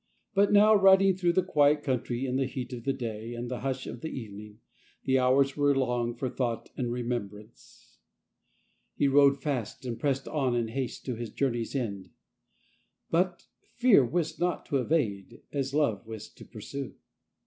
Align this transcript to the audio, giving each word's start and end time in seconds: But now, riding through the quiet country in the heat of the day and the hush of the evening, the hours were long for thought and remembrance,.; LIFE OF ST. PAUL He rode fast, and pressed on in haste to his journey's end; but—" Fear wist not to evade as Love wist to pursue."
But 0.33 0.51
now, 0.51 0.73
riding 0.73 1.15
through 1.15 1.33
the 1.33 1.43
quiet 1.43 1.83
country 1.83 2.25
in 2.25 2.35
the 2.35 2.47
heat 2.47 2.73
of 2.73 2.85
the 2.85 2.91
day 2.91 3.35
and 3.35 3.51
the 3.51 3.59
hush 3.59 3.85
of 3.85 4.01
the 4.01 4.09
evening, 4.09 4.57
the 5.03 5.19
hours 5.19 5.55
were 5.55 5.75
long 5.75 6.15
for 6.15 6.27
thought 6.27 6.71
and 6.75 6.91
remembrance,.; 6.91 7.99
LIFE 7.99 8.01
OF 8.01 8.01
ST. 8.01 8.01
PAUL 8.01 8.95
He 8.97 9.07
rode 9.07 9.41
fast, 9.43 9.85
and 9.85 9.99
pressed 9.99 10.27
on 10.27 10.55
in 10.55 10.69
haste 10.69 11.05
to 11.05 11.13
his 11.13 11.29
journey's 11.29 11.75
end; 11.75 12.09
but—" 13.11 13.45
Fear 13.77 14.03
wist 14.05 14.39
not 14.39 14.65
to 14.65 14.77
evade 14.77 15.43
as 15.53 15.71
Love 15.71 16.07
wist 16.07 16.35
to 16.39 16.45
pursue." 16.45 16.95